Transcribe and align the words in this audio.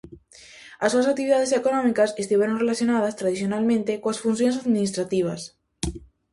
As 0.83 0.91
súas 0.93 1.09
actividades 1.13 1.51
económicas 1.61 2.13
estiveron 2.23 2.59
relacionadas 2.63 3.17
tradicionalmente 3.21 3.99
coas 4.03 4.21
funcións 4.23 4.59
administrativas. 4.61 5.41